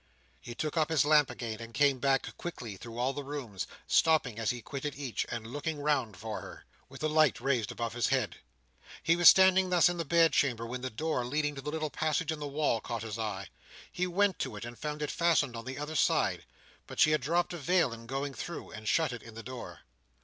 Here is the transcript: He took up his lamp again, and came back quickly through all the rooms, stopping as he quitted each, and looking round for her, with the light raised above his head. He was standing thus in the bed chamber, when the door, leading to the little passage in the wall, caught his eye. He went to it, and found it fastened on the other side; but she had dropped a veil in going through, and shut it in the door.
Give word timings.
He 0.39 0.55
took 0.55 0.77
up 0.77 0.89
his 0.89 1.05
lamp 1.05 1.29
again, 1.29 1.61
and 1.61 1.75
came 1.75 1.99
back 1.99 2.35
quickly 2.35 2.75
through 2.75 2.97
all 2.97 3.13
the 3.13 3.23
rooms, 3.23 3.67
stopping 3.85 4.39
as 4.39 4.49
he 4.49 4.59
quitted 4.59 4.95
each, 4.95 5.27
and 5.29 5.45
looking 5.53 5.77
round 5.79 6.17
for 6.17 6.41
her, 6.41 6.65
with 6.89 7.01
the 7.01 7.07
light 7.07 7.39
raised 7.39 7.71
above 7.71 7.93
his 7.93 8.07
head. 8.07 8.37
He 9.03 9.15
was 9.15 9.29
standing 9.29 9.69
thus 9.69 9.89
in 9.89 9.97
the 9.97 10.03
bed 10.03 10.33
chamber, 10.33 10.65
when 10.65 10.81
the 10.81 10.89
door, 10.89 11.23
leading 11.23 11.53
to 11.53 11.61
the 11.61 11.69
little 11.69 11.91
passage 11.91 12.31
in 12.31 12.39
the 12.39 12.47
wall, 12.47 12.81
caught 12.81 13.03
his 13.03 13.19
eye. 13.19 13.49
He 13.91 14.07
went 14.07 14.39
to 14.39 14.55
it, 14.55 14.65
and 14.65 14.75
found 14.75 15.03
it 15.03 15.11
fastened 15.11 15.55
on 15.55 15.65
the 15.65 15.77
other 15.77 15.93
side; 15.95 16.45
but 16.87 16.99
she 16.99 17.11
had 17.11 17.21
dropped 17.21 17.53
a 17.53 17.57
veil 17.59 17.93
in 17.93 18.07
going 18.07 18.33
through, 18.33 18.71
and 18.71 18.87
shut 18.89 19.13
it 19.13 19.21
in 19.21 19.35
the 19.35 19.43
door. 19.43 19.81